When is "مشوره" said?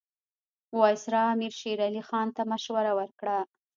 2.51-2.91